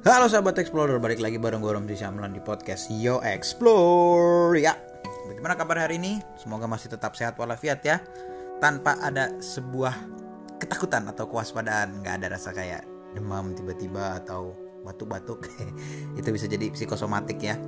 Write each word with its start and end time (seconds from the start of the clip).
Halo 0.00 0.32
sahabat 0.32 0.56
Explorer, 0.56 0.96
balik 0.96 1.20
lagi 1.20 1.36
bareng 1.36 1.60
gue 1.60 1.76
Romsi 1.76 1.92
Syamlan 1.92 2.32
di 2.32 2.40
podcast 2.40 2.88
Yo 2.88 3.20
Explore. 3.20 4.56
Ya, 4.56 4.72
bagaimana 5.28 5.60
kabar 5.60 5.84
hari 5.84 6.00
ini? 6.00 6.24
Semoga 6.40 6.64
masih 6.64 6.88
tetap 6.88 7.12
sehat 7.20 7.36
walafiat 7.36 7.84
ya. 7.84 8.00
Tanpa 8.64 8.96
ada 8.96 9.28
sebuah 9.44 9.92
ketakutan 10.56 11.04
atau 11.04 11.28
kewaspadaan 11.28 12.00
Gak 12.00 12.16
ada 12.16 12.32
rasa 12.32 12.56
kayak 12.56 12.88
demam 13.12 13.52
tiba-tiba 13.52 14.24
atau 14.24 14.56
batuk-batuk. 14.88 15.44
Itu 16.16 16.32
bisa 16.32 16.48
jadi 16.48 16.72
psikosomatik 16.72 17.36
ya. 17.36 17.60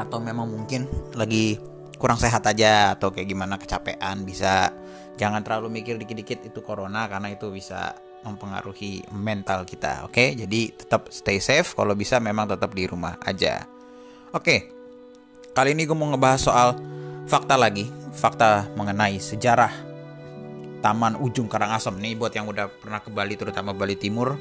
Atau 0.00 0.24
memang 0.24 0.48
mungkin 0.48 0.88
lagi 1.12 1.60
kurang 2.00 2.16
sehat 2.16 2.48
aja 2.48 2.96
Atau 2.96 3.12
kayak 3.12 3.28
gimana 3.28 3.60
kecapean 3.60 4.24
bisa. 4.24 4.72
Jangan 5.20 5.44
terlalu 5.44 5.84
mikir 5.84 6.00
dikit-dikit 6.00 6.48
itu 6.48 6.64
corona 6.64 7.04
Karena 7.12 7.28
itu 7.28 7.52
bisa 7.52 7.92
mempengaruhi 8.24 9.04
mental 9.12 9.64
kita. 9.64 10.04
Oke, 10.04 10.36
jadi 10.36 10.72
tetap 10.74 11.08
stay 11.08 11.40
safe. 11.40 11.72
Kalau 11.72 11.96
bisa 11.96 12.20
memang 12.20 12.48
tetap 12.48 12.72
di 12.72 12.84
rumah 12.84 13.16
aja. 13.24 13.64
Oke, 14.30 14.70
kali 15.56 15.74
ini 15.74 15.88
gue 15.88 15.96
mau 15.96 16.08
ngebahas 16.12 16.40
soal 16.40 16.68
fakta 17.26 17.58
lagi, 17.58 17.88
fakta 18.14 18.70
mengenai 18.78 19.18
sejarah 19.18 19.72
Taman 20.80 21.20
Ujung 21.20 21.46
Karangasem 21.46 21.92
nih 22.00 22.16
buat 22.16 22.32
yang 22.32 22.48
udah 22.48 22.72
pernah 22.72 23.04
ke 23.04 23.12
Bali, 23.12 23.36
terutama 23.36 23.76
Bali 23.76 23.96
Timur. 24.00 24.36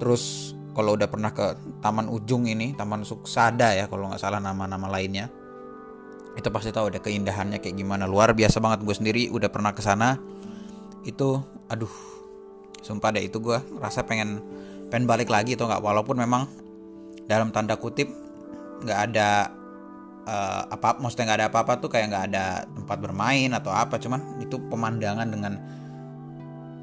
Terus 0.00 0.54
kalau 0.72 0.96
udah 0.96 1.06
pernah 1.06 1.30
ke 1.30 1.58
Taman 1.84 2.08
Ujung 2.08 2.48
ini, 2.48 2.72
Taman 2.72 3.04
Suksada 3.04 3.76
ya 3.76 3.86
kalau 3.86 4.08
nggak 4.08 4.22
salah 4.22 4.40
nama-nama 4.40 4.88
lainnya, 4.88 5.28
itu 6.32 6.48
pasti 6.48 6.72
tahu 6.72 6.88
ada 6.88 7.00
keindahannya 7.04 7.60
kayak 7.60 7.76
gimana. 7.76 8.08
Luar 8.08 8.32
biasa 8.32 8.58
banget 8.58 8.80
gue 8.82 8.96
sendiri 8.96 9.22
udah 9.28 9.52
pernah 9.52 9.76
ke 9.76 9.84
sana. 9.84 10.16
Itu 11.04 11.44
aduh 11.72 11.92
sumpah 12.84 13.16
deh 13.16 13.24
itu 13.24 13.40
gue 13.40 13.56
rasa 13.80 14.04
pengen 14.04 14.44
pengen 14.92 15.08
balik 15.08 15.32
lagi 15.32 15.56
atau 15.56 15.64
nggak. 15.64 15.80
Walaupun 15.80 16.20
memang 16.20 16.44
dalam 17.24 17.48
tanda 17.48 17.80
kutip 17.80 18.12
nggak 18.84 19.00
ada 19.08 19.48
uh, 20.28 20.62
apa 20.68 21.00
maksudnya 21.00 21.32
nggak 21.32 21.38
ada 21.40 21.48
apa-apa 21.48 21.72
tuh 21.80 21.88
kayak 21.88 22.12
nggak 22.12 22.24
ada 22.34 22.44
tempat 22.68 22.98
bermain 23.00 23.50
atau 23.56 23.72
apa 23.72 23.96
cuman 23.96 24.42
itu 24.44 24.60
pemandangan 24.68 25.28
dengan 25.30 25.54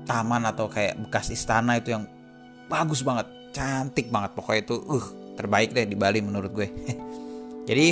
taman 0.09 0.41
atau 0.49 0.65
kayak 0.65 0.97
bekas 1.05 1.29
istana 1.29 1.77
itu 1.77 1.93
yang 1.93 2.09
bagus 2.65 3.05
banget 3.05 3.29
cantik 3.53 4.09
banget. 4.09 4.33
Pokoknya 4.33 4.61
itu 4.65 4.75
uh 4.81 5.05
terbaik 5.37 5.71
deh 5.71 5.85
di 5.85 5.93
Bali 5.93 6.19
menurut 6.25 6.49
gue. 6.49 6.67
Jadi 7.69 7.87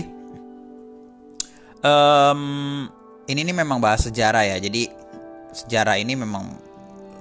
um, 1.85 2.41
ini 3.29 3.39
nih 3.45 3.55
memang 3.55 3.77
bahas 3.77 4.09
sejarah 4.09 4.49
ya. 4.49 4.57
Jadi 4.57 4.89
sejarah 5.53 6.01
ini 6.01 6.17
memang 6.17 6.66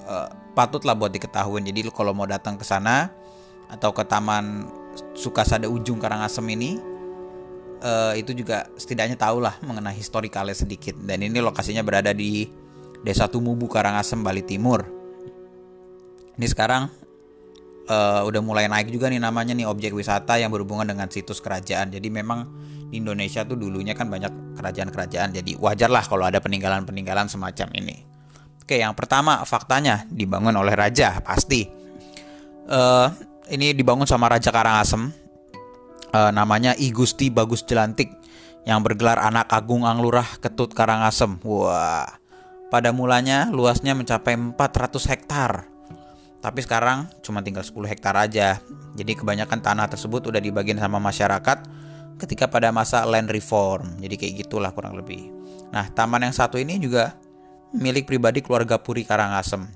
uh, 0.06 0.30
patutlah 0.54 0.94
buat 0.94 1.12
diketahui. 1.12 1.60
Jadi 1.66 1.90
kalau 1.92 2.14
mau 2.16 2.24
datang 2.24 2.56
ke 2.56 2.64
sana 2.64 3.12
atau 3.66 3.90
ke 3.90 4.06
Taman 4.06 4.70
Sukasada 5.12 5.68
Ujung 5.68 6.00
Karangasem 6.00 6.46
ini 6.48 6.80
uh, 7.82 8.14
itu 8.16 8.32
juga 8.32 8.70
setidaknya 8.78 9.18
tahulah 9.18 9.60
mengenai 9.66 9.98
historikalnya 9.98 10.56
sedikit. 10.56 10.96
Dan 10.96 11.26
ini 11.26 11.42
lokasinya 11.42 11.82
berada 11.84 12.14
di 12.14 12.48
Desa 13.04 13.28
Tumubu 13.28 13.68
Karangasem 13.68 14.22
Bali 14.22 14.40
Timur. 14.46 14.86
Ini 16.36 16.46
sekarang 16.48 16.88
uh, 17.88 18.22
udah 18.24 18.40
mulai 18.44 18.68
naik 18.68 18.92
juga 18.92 19.08
nih 19.08 19.20
namanya 19.20 19.52
nih 19.56 19.66
objek 19.68 19.92
wisata 19.92 20.36
yang 20.36 20.52
berhubungan 20.52 20.88
dengan 20.88 21.08
situs 21.08 21.40
kerajaan. 21.40 21.92
Jadi 21.92 22.08
memang 22.08 22.48
di 22.86 23.02
Indonesia 23.02 23.42
tuh 23.42 23.58
dulunya 23.58 23.92
kan 23.92 24.08
banyak 24.08 24.56
kerajaan-kerajaan. 24.56 25.32
Jadi 25.34 25.58
wajar 25.58 25.90
lah 25.90 26.04
kalau 26.04 26.28
ada 26.28 26.38
peninggalan-peninggalan 26.40 27.28
semacam 27.28 27.68
ini. 27.76 28.15
Oke, 28.66 28.82
yang 28.82 28.98
pertama 28.98 29.46
faktanya 29.46 30.10
dibangun 30.10 30.50
oleh 30.58 30.74
raja 30.74 31.22
pasti. 31.22 31.70
Uh, 32.66 33.06
ini 33.46 33.70
dibangun 33.70 34.10
sama 34.10 34.26
Raja 34.26 34.50
Karangasem. 34.50 35.06
Uh, 36.10 36.34
namanya 36.34 36.74
I 36.74 36.90
Gusti 36.90 37.30
Bagus 37.30 37.62
Jelantik 37.62 38.10
yang 38.66 38.82
bergelar 38.82 39.22
anak 39.22 39.46
agung 39.54 39.86
Anglurah 39.86 40.26
Ketut 40.42 40.74
Karangasem. 40.74 41.38
Wah, 41.46 42.18
pada 42.66 42.90
mulanya 42.90 43.46
luasnya 43.54 43.94
mencapai 43.94 44.34
400 44.34 45.14
hektar. 45.14 45.70
Tapi 46.42 46.58
sekarang 46.58 47.06
cuma 47.22 47.46
tinggal 47.46 47.62
10 47.62 47.86
hektar 47.86 48.18
aja. 48.18 48.58
Jadi 48.98 49.14
kebanyakan 49.14 49.62
tanah 49.62 49.86
tersebut 49.86 50.26
udah 50.26 50.42
dibagiin 50.42 50.82
sama 50.82 50.98
masyarakat 50.98 51.62
ketika 52.18 52.50
pada 52.50 52.74
masa 52.74 53.06
land 53.06 53.30
reform. 53.30 53.94
Jadi 54.02 54.18
kayak 54.18 54.34
gitulah 54.42 54.74
kurang 54.74 54.98
lebih. 54.98 55.30
Nah, 55.70 55.86
taman 55.94 56.26
yang 56.26 56.34
satu 56.34 56.58
ini 56.58 56.82
juga 56.82 57.14
milik 57.76 58.08
pribadi 58.08 58.40
keluarga 58.40 58.80
Puri 58.80 59.04
Karangasem. 59.04 59.68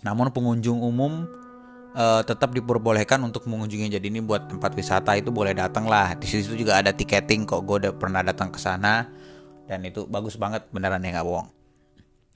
Namun 0.00 0.32
pengunjung 0.32 0.80
umum 0.80 1.28
uh, 1.92 2.22
tetap 2.24 2.56
diperbolehkan 2.56 3.20
untuk 3.20 3.44
mengunjungi. 3.46 3.92
Jadi 3.92 4.06
ini 4.08 4.20
buat 4.24 4.48
tempat 4.48 4.72
wisata 4.72 5.14
itu 5.16 5.28
boleh 5.28 5.52
datang 5.52 5.86
lah. 5.86 6.16
Di 6.16 6.26
situ 6.26 6.56
juga 6.56 6.80
ada 6.80 6.90
tiketing 6.90 7.44
kok. 7.44 7.60
Gue 7.68 7.86
udah 7.86 7.92
pernah 7.92 8.24
datang 8.24 8.48
ke 8.48 8.58
sana 8.58 9.06
dan 9.68 9.84
itu 9.86 10.08
bagus 10.08 10.34
banget 10.34 10.66
beneran 10.72 11.04
ya 11.04 11.20
nggak 11.20 11.26
bohong. 11.28 11.48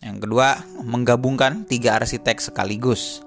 Yang 0.04 0.18
kedua 0.28 0.60
menggabungkan 0.84 1.64
tiga 1.64 1.96
arsitek 1.96 2.38
sekaligus. 2.38 3.24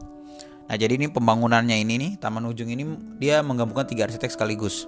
Nah 0.67 0.75
jadi 0.75 0.99
ini 0.99 1.07
pembangunannya 1.09 1.79
ini 1.79 1.95
nih 1.95 2.11
Taman 2.19 2.43
Ujung 2.45 2.69
ini 2.69 2.83
dia 3.17 3.41
menggabungkan 3.41 3.87
tiga 3.89 4.05
arsitek 4.05 4.29
sekaligus. 4.29 4.85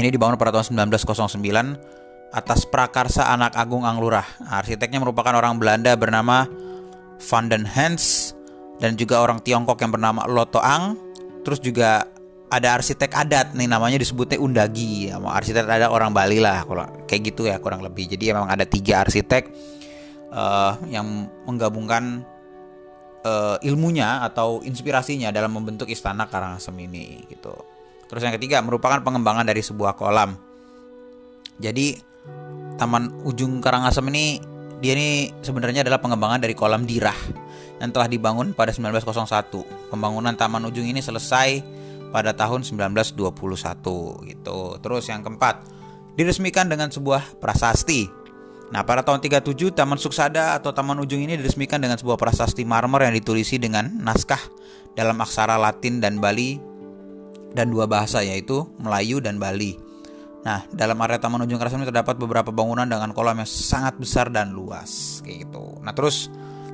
Ini 0.00 0.08
dibangun 0.08 0.40
pada 0.40 0.56
tahun 0.56 0.88
1909 0.88 2.11
atas 2.32 2.64
prakarsa 2.64 3.28
anak 3.28 3.52
agung 3.54 3.84
Anglurah. 3.84 4.24
Arsiteknya 4.48 4.98
merupakan 4.98 5.36
orang 5.36 5.60
Belanda 5.60 5.92
bernama 5.94 6.48
Van 7.20 7.46
den 7.46 7.68
Hens 7.68 8.32
dan 8.80 8.96
juga 8.96 9.20
orang 9.20 9.38
Tiongkok 9.44 9.78
yang 9.78 9.92
bernama 9.92 10.24
Loto 10.26 10.58
Ang. 10.58 10.96
Terus 11.44 11.60
juga 11.60 12.08
ada 12.48 12.80
arsitek 12.80 13.12
adat 13.12 13.46
nih 13.52 13.68
namanya 13.68 14.00
disebutnya 14.00 14.40
Undagi. 14.40 15.12
Arsitek 15.12 15.68
ada 15.68 15.92
orang 15.92 16.12
Bali 16.16 16.40
lah, 16.40 16.64
kayak 17.04 17.32
gitu 17.32 17.48
ya 17.48 17.60
kurang 17.60 17.84
lebih. 17.84 18.08
Jadi 18.08 18.32
memang 18.32 18.48
ada 18.48 18.64
tiga 18.64 19.04
arsitek 19.04 19.48
uh, 20.32 20.76
yang 20.88 21.28
menggabungkan 21.44 22.24
uh, 23.24 23.56
ilmunya 23.60 24.24
atau 24.24 24.60
inspirasinya 24.64 25.28
dalam 25.32 25.52
membentuk 25.52 25.88
istana 25.88 26.28
Karangasem 26.28 26.76
ini 26.80 27.24
gitu. 27.28 27.52
Terus 28.08 28.20
yang 28.24 28.36
ketiga 28.36 28.60
merupakan 28.60 29.00
pengembangan 29.00 29.48
dari 29.48 29.64
sebuah 29.64 29.96
kolam. 29.96 30.36
Jadi 31.56 32.11
Taman 32.76 33.24
Ujung 33.26 33.60
Karangasem 33.60 34.04
ini 34.12 34.40
dia 34.82 34.98
ini 34.98 35.30
sebenarnya 35.46 35.86
adalah 35.86 36.02
pengembangan 36.02 36.42
dari 36.42 36.58
kolam 36.58 36.82
Dirah 36.82 37.14
yang 37.78 37.94
telah 37.94 38.10
dibangun 38.10 38.50
pada 38.50 38.74
1901. 38.74 39.94
Pembangunan 39.94 40.34
Taman 40.34 40.66
Ujung 40.66 40.86
ini 40.86 40.98
selesai 40.98 41.62
pada 42.10 42.34
tahun 42.34 42.66
1921 42.66 43.14
gitu. 44.26 44.58
Terus 44.82 45.04
yang 45.06 45.22
keempat, 45.22 45.62
diresmikan 46.18 46.66
dengan 46.66 46.90
sebuah 46.90 47.40
prasasti. 47.40 48.10
Nah, 48.72 48.82
pada 48.82 49.04
tahun 49.04 49.20
37 49.20 49.72
Taman 49.72 50.00
Suksada 50.00 50.56
atau 50.56 50.72
Taman 50.72 50.96
Ujung 51.04 51.20
ini 51.20 51.36
diresmikan 51.36 51.78
dengan 51.78 52.00
sebuah 52.00 52.16
prasasti 52.16 52.64
marmer 52.64 53.08
yang 53.08 53.14
ditulisi 53.16 53.60
dengan 53.60 53.88
naskah 54.00 54.40
dalam 54.96 55.16
aksara 55.20 55.60
Latin 55.60 56.00
dan 56.00 56.20
Bali 56.20 56.56
dan 57.52 57.68
dua 57.68 57.84
bahasa 57.84 58.24
yaitu 58.24 58.64
Melayu 58.80 59.20
dan 59.20 59.36
Bali. 59.36 59.76
Nah, 60.42 60.66
dalam 60.74 60.98
area 61.06 61.22
Taman 61.22 61.46
Ujung 61.46 61.54
Karangasem 61.54 61.86
ini 61.86 61.88
terdapat 61.94 62.18
beberapa 62.18 62.50
bangunan 62.50 62.82
dengan 62.82 63.14
kolam 63.14 63.38
yang 63.38 63.46
sangat 63.46 63.94
besar 63.94 64.26
dan 64.26 64.50
luas, 64.50 65.22
kayak 65.22 65.46
gitu. 65.46 65.78
Nah, 65.78 65.94
terus 65.94 66.26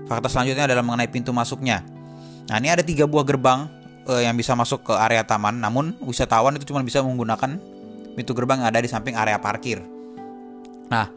fakta 0.08 0.32
selanjutnya 0.32 0.64
adalah 0.64 0.80
mengenai 0.80 1.12
pintu 1.12 1.36
masuknya. 1.36 1.84
Nah, 2.48 2.56
ini 2.56 2.72
ada 2.72 2.80
tiga 2.80 3.04
buah 3.04 3.28
gerbang 3.28 3.68
uh, 4.08 4.24
yang 4.24 4.32
bisa 4.40 4.56
masuk 4.56 4.88
ke 4.88 4.94
area 4.96 5.20
taman, 5.20 5.60
namun 5.60 5.92
wisatawan 6.00 6.56
itu 6.56 6.72
cuma 6.72 6.80
bisa 6.80 7.04
menggunakan 7.04 7.60
pintu 8.16 8.32
gerbang 8.32 8.64
yang 8.64 8.68
ada 8.72 8.80
di 8.80 8.88
samping 8.88 9.12
area 9.12 9.36
parkir. 9.36 9.84
Nah, 10.88 11.12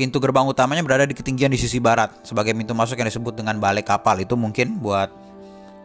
pintu 0.00 0.16
gerbang 0.16 0.48
utamanya 0.48 0.80
berada 0.80 1.04
di 1.04 1.12
ketinggian 1.12 1.52
di 1.52 1.60
sisi 1.60 1.76
barat 1.76 2.24
sebagai 2.24 2.56
pintu 2.56 2.72
masuk 2.72 2.96
yang 2.96 3.12
disebut 3.12 3.36
dengan 3.36 3.60
balai 3.60 3.84
kapal. 3.84 4.16
Itu 4.16 4.32
mungkin 4.32 4.80
buat 4.80 5.12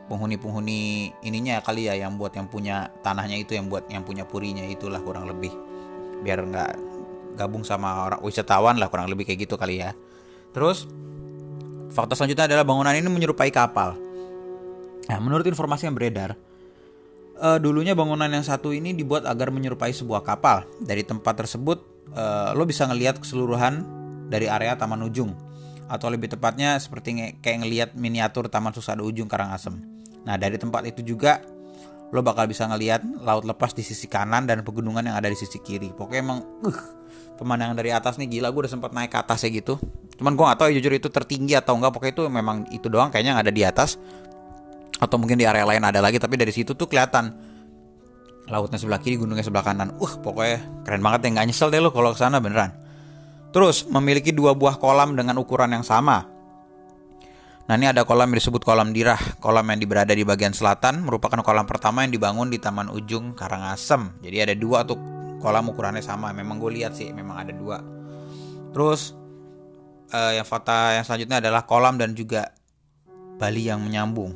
penghuni-penghuni 0.07 1.11
ininya 1.19 1.59
kali 1.59 1.91
ya 1.91 1.99
yang 1.99 2.15
buat 2.15 2.31
yang 2.31 2.47
punya 2.47 2.87
tanahnya 3.03 3.44
itu 3.44 3.59
yang 3.59 3.67
buat 3.67 3.91
yang 3.91 4.07
punya 4.07 4.23
purinya 4.23 4.63
itulah 4.63 4.99
kurang 5.03 5.27
lebih 5.27 5.70
biar 6.21 6.39
nggak 6.45 6.71
gabung 7.35 7.65
sama 7.65 8.07
orang 8.07 8.21
wisatawan 8.21 8.77
lah 8.77 8.88
kurang 8.88 9.09
lebih 9.09 9.25
kayak 9.25 9.50
gitu 9.50 9.57
kali 9.57 9.81
ya. 9.81 9.94
Terus 10.53 10.85
fakta 11.91 12.15
selanjutnya 12.15 12.47
adalah 12.47 12.65
bangunan 12.65 12.94
ini 12.95 13.09
menyerupai 13.09 13.50
kapal. 13.50 13.97
Nah 15.09 15.18
menurut 15.19 15.44
informasi 15.44 15.89
yang 15.89 15.97
beredar 15.97 16.38
uh, 17.41 17.57
dulunya 17.57 17.97
bangunan 17.97 18.29
yang 18.29 18.45
satu 18.45 18.71
ini 18.71 18.94
dibuat 18.94 19.25
agar 19.25 19.50
menyerupai 19.50 19.91
sebuah 19.91 20.21
kapal. 20.21 20.63
Dari 20.79 21.01
tempat 21.01 21.41
tersebut 21.41 21.81
uh, 22.13 22.53
lo 22.53 22.63
bisa 22.69 22.85
ngelihat 22.85 23.18
keseluruhan 23.18 23.83
dari 24.29 24.45
area 24.45 24.77
Taman 24.77 25.01
Ujung. 25.09 25.33
Atau 25.91 26.07
lebih 26.07 26.31
tepatnya 26.31 26.79
seperti 26.79 27.35
kayak 27.44 27.57
ngelihat 27.65 27.89
miniatur 27.97 28.47
Taman 28.47 28.71
Susada 28.71 29.03
Ujung 29.03 29.27
Karangasem. 29.27 29.75
Nah 30.23 30.38
dari 30.38 30.56
tempat 30.56 30.88
itu 30.88 31.03
juga 31.03 31.41
lo 32.11 32.19
bakal 32.19 32.45
bisa 32.47 32.67
ngelihat 32.67 33.03
laut 33.23 33.47
lepas 33.47 33.71
di 33.71 33.81
sisi 33.81 34.05
kanan 34.11 34.43
dan 34.43 34.61
pegunungan 34.67 35.07
yang 35.07 35.15
ada 35.15 35.31
di 35.31 35.35
sisi 35.39 35.63
kiri. 35.63 35.95
Pokoknya 35.95 36.21
emang 36.21 36.39
uh, 36.67 36.79
pemandangan 37.39 37.75
dari 37.79 37.95
atas 37.95 38.19
nih 38.19 38.27
gila 38.27 38.51
gue 38.51 38.67
udah 38.67 38.73
sempat 38.75 38.91
naik 38.91 39.15
ke 39.15 39.19
atas 39.19 39.47
ya 39.47 39.49
gitu. 39.49 39.79
Cuman 40.19 40.35
gue 40.35 40.45
gak 40.45 40.59
tahu 40.59 40.67
ya, 40.69 40.73
jujur 40.77 40.93
itu 40.93 41.07
tertinggi 41.07 41.55
atau 41.55 41.79
enggak. 41.79 41.95
Pokoknya 41.95 42.13
itu 42.19 42.23
memang 42.27 42.57
itu 42.69 42.87
doang 42.91 43.09
kayaknya 43.09 43.35
yang 43.35 43.41
ada 43.41 43.51
di 43.51 43.63
atas. 43.63 43.95
atau 45.01 45.17
mungkin 45.17 45.33
di 45.33 45.49
area 45.49 45.65
lain 45.65 45.81
ada 45.81 45.97
lagi 45.97 46.21
tapi 46.21 46.37
dari 46.37 46.53
situ 46.53 46.77
tuh 46.77 46.85
kelihatan 46.85 47.33
lautnya 48.45 48.77
sebelah 48.77 49.01
kiri 49.01 49.17
gunungnya 49.17 49.41
sebelah 49.41 49.65
kanan 49.65 49.97
uh 49.97 50.13
pokoknya 50.21 50.85
keren 50.85 51.01
banget 51.01 51.25
ya 51.25 51.29
nggak 51.33 51.45
nyesel 51.49 51.73
deh 51.73 51.81
lo 51.81 51.89
kalau 51.89 52.13
ke 52.13 52.21
sana 52.21 52.37
beneran 52.37 52.69
terus 53.49 53.89
memiliki 53.89 54.29
dua 54.29 54.53
buah 54.53 54.77
kolam 54.77 55.17
dengan 55.17 55.41
ukuran 55.41 55.73
yang 55.73 55.81
sama 55.81 56.29
Nah 57.71 57.79
ini 57.79 57.88
ada 57.88 58.03
kolam 58.03 58.35
yang 58.35 58.44
disebut 58.44 58.68
kolam 58.68 58.91
dirah. 58.91 59.39
Kolam 59.39 59.63
yang 59.71 59.88
berada 59.88 60.12
di 60.12 60.27
bagian 60.27 60.51
selatan 60.51 61.07
Merupakan 61.07 61.39
kolam 61.39 61.63
pertama 61.63 62.03
yang 62.03 62.12
dibangun 62.12 62.51
di 62.51 62.59
Taman 62.59 62.91
Ujung 62.91 63.31
Karangasem. 63.31 64.12
Jadi 64.19 64.44
ada 64.44 64.51
dua 64.59 64.83
tuh 64.83 65.00
kolam 65.39 65.71
ukurannya 65.71 66.03
sama. 66.03 66.35
Memang 66.35 66.59
gue 66.59 66.83
lihat 66.83 67.00
sih 67.00 67.15
memang 67.15 67.39
ada 67.39 67.56
dua. 67.56 67.79
Terus 68.75 69.15
uh, 70.12 70.35
yang 70.35 70.44
fakta 70.44 71.00
yang 71.00 71.07
selanjutnya 71.07 71.39
adalah 71.39 71.63
kolam 71.63 71.95
dan 71.95 72.12
juga 72.12 72.51
Bali 73.39 73.63
yang 73.63 73.79
menyambung. 73.79 74.35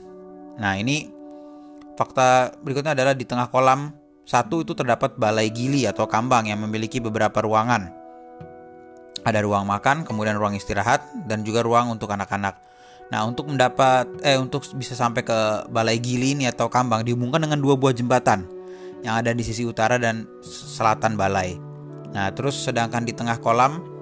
Nah 0.56 0.80
ini 0.80 1.12
fakta 2.00 2.56
berikutnya 2.64 2.96
adalah 2.96 3.20
di 3.20 3.28
tengah 3.28 3.52
kolam 3.52 3.92
satu 4.24 4.64
itu 4.64 4.72
terdapat 4.80 5.20
balai 5.20 5.52
gili 5.52 5.84
atau 5.84 6.08
kambang 6.08 6.48
yang 6.48 6.64
memiliki 6.64 7.04
beberapa 7.04 7.44
ruangan. 7.44 7.92
Ada 9.28 9.44
ruang 9.44 9.68
makan, 9.68 10.08
kemudian 10.08 10.40
ruang 10.40 10.56
istirahat, 10.56 11.04
dan 11.28 11.44
juga 11.44 11.66
ruang 11.66 11.92
untuk 11.92 12.14
anak-anak 12.14 12.75
Nah, 13.13 13.22
untuk 13.22 13.54
mendapat 13.54 14.10
eh 14.25 14.38
untuk 14.38 14.66
bisa 14.74 14.98
sampai 14.98 15.22
ke 15.22 15.69
Balai 15.69 16.02
Gili 16.02 16.34
ini 16.34 16.50
atau 16.50 16.66
Kambang 16.66 17.06
dihubungkan 17.06 17.38
dengan 17.38 17.62
dua 17.62 17.78
buah 17.78 17.94
jembatan 17.94 18.50
yang 19.06 19.22
ada 19.22 19.30
di 19.38 19.46
sisi 19.46 19.62
utara 19.62 20.02
dan 20.02 20.25
selatan 20.42 21.13
balai. 21.13 21.54
Nah, 22.10 22.34
terus 22.34 22.57
sedangkan 22.66 23.06
di 23.06 23.13
tengah 23.13 23.38
kolam 23.38 23.94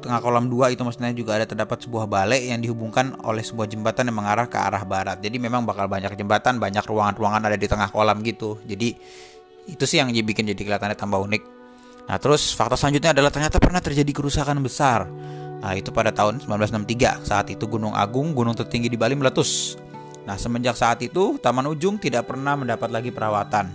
tengah 0.00 0.24
kolam 0.24 0.48
dua 0.48 0.72
itu 0.72 0.80
maksudnya 0.80 1.12
juga 1.12 1.36
ada 1.36 1.44
terdapat 1.44 1.84
sebuah 1.84 2.08
balai 2.08 2.48
yang 2.48 2.64
dihubungkan 2.64 3.20
oleh 3.20 3.44
sebuah 3.44 3.68
jembatan 3.68 4.08
yang 4.08 4.16
mengarah 4.16 4.48
ke 4.48 4.56
arah 4.56 4.80
barat. 4.88 5.20
Jadi 5.20 5.36
memang 5.36 5.68
bakal 5.68 5.92
banyak 5.92 6.16
jembatan, 6.16 6.56
banyak 6.56 6.80
ruangan-ruangan 6.88 7.52
ada 7.52 7.60
di 7.60 7.68
tengah 7.68 7.92
kolam 7.92 8.24
gitu. 8.24 8.56
Jadi 8.64 8.96
itu 9.68 9.84
sih 9.84 10.00
yang 10.00 10.08
bikin 10.08 10.48
jadi 10.48 10.56
kelihatannya 10.56 10.96
tambah 10.96 11.20
unik. 11.20 11.42
Nah, 12.08 12.16
terus 12.16 12.56
fakta 12.56 12.80
selanjutnya 12.80 13.12
adalah 13.12 13.28
ternyata 13.28 13.60
pernah 13.60 13.78
terjadi 13.84 14.08
kerusakan 14.10 14.58
besar 14.64 15.04
Nah, 15.60 15.76
itu 15.76 15.92
pada 15.92 16.08
tahun 16.08 16.40
1963. 16.40 17.20
Saat 17.20 17.52
itu 17.52 17.68
Gunung 17.68 17.92
Agung, 17.92 18.32
gunung 18.32 18.56
tertinggi 18.56 18.88
di 18.88 18.96
Bali 18.96 19.12
meletus. 19.12 19.76
Nah, 20.24 20.36
semenjak 20.40 20.76
saat 20.76 21.00
itu 21.04 21.36
Taman 21.40 21.68
Ujung 21.68 22.00
tidak 22.00 22.28
pernah 22.28 22.56
mendapat 22.56 22.88
lagi 22.88 23.12
perawatan. 23.12 23.68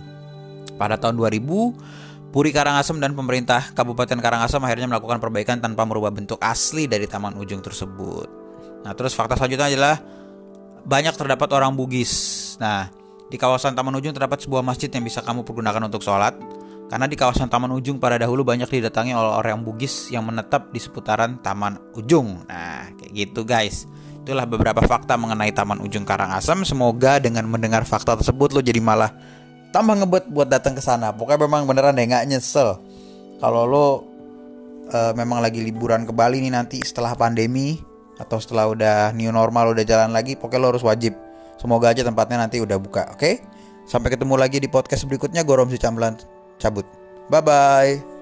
Pada 0.74 0.98
tahun 0.98 1.14
2000, 1.14 2.30
Puri 2.34 2.50
Karangasem 2.52 2.98
dan 3.00 3.14
pemerintah 3.16 3.72
Kabupaten 3.72 4.18
Karangasem 4.18 4.60
akhirnya 4.60 4.90
melakukan 4.90 5.22
perbaikan 5.22 5.56
tanpa 5.62 5.88
merubah 5.88 6.12
bentuk 6.12 6.36
asli 6.42 6.90
dari 6.90 7.06
Taman 7.08 7.38
Ujung 7.38 7.62
tersebut. 7.62 8.28
Nah, 8.82 8.92
terus 8.92 9.14
fakta 9.14 9.38
selanjutnya 9.38 9.70
adalah 9.72 9.96
banyak 10.86 11.14
terdapat 11.16 11.48
orang 11.54 11.74
Bugis. 11.74 12.54
Nah, 12.60 12.90
di 13.26 13.38
kawasan 13.38 13.74
Taman 13.74 13.94
Ujung 13.98 14.14
terdapat 14.14 14.42
sebuah 14.42 14.62
masjid 14.62 14.90
yang 14.90 15.02
bisa 15.06 15.22
kamu 15.22 15.42
pergunakan 15.42 15.86
untuk 15.86 16.02
sholat. 16.02 16.34
Karena 16.86 17.10
di 17.10 17.18
kawasan 17.18 17.50
Taman 17.50 17.74
Ujung 17.74 17.98
pada 17.98 18.14
dahulu 18.14 18.46
banyak 18.46 18.70
didatangi 18.70 19.10
oleh 19.10 19.42
orang 19.42 19.66
Bugis 19.66 20.06
yang 20.14 20.22
menetap 20.22 20.70
di 20.70 20.78
seputaran 20.78 21.42
Taman 21.42 21.98
Ujung. 21.98 22.46
Nah, 22.46 22.94
kayak 22.94 23.10
gitu 23.10 23.42
guys. 23.42 23.90
Itulah 24.22 24.46
beberapa 24.46 24.78
fakta 24.86 25.18
mengenai 25.18 25.50
Taman 25.50 25.82
Ujung 25.82 26.06
Karangasem. 26.06 26.62
Semoga 26.62 27.18
dengan 27.18 27.50
mendengar 27.50 27.82
fakta 27.82 28.14
tersebut 28.14 28.54
lo 28.54 28.62
jadi 28.62 28.78
malah 28.78 29.10
tambah 29.74 29.98
ngebet 29.98 30.30
buat 30.30 30.46
datang 30.46 30.78
ke 30.78 30.82
sana. 30.82 31.10
Pokoknya 31.10 31.42
memang 31.50 31.66
beneran 31.66 31.98
deh 31.98 32.06
nggak 32.06 32.24
nyesel. 32.30 32.78
Kalau 33.42 33.66
lo 33.66 33.86
uh, 33.86 33.94
memang 35.18 35.42
lagi 35.42 35.58
liburan 35.58 36.06
ke 36.06 36.14
Bali 36.14 36.38
nih 36.38 36.54
nanti 36.54 36.78
setelah 36.86 37.18
pandemi 37.18 37.82
atau 38.16 38.38
setelah 38.38 38.70
udah 38.70 38.96
new 39.12 39.28
normal 39.28 39.74
udah 39.74 39.84
jalan 39.84 40.14
lagi, 40.14 40.38
pokoknya 40.38 40.62
lo 40.62 40.68
harus 40.70 40.86
wajib. 40.86 41.18
Semoga 41.58 41.90
aja 41.90 42.06
tempatnya 42.06 42.46
nanti 42.46 42.62
udah 42.62 42.78
buka, 42.78 43.10
oke? 43.10 43.18
Okay? 43.18 43.34
Sampai 43.86 44.10
ketemu 44.14 44.34
lagi 44.38 44.58
di 44.58 44.66
podcast 44.66 45.06
berikutnya. 45.06 45.46
Gue 45.46 45.56
Romsi 45.58 45.78
Cambelan 45.78 46.18
cabut. 46.58 46.86
Bye 47.30 47.40
bye. 47.40 48.15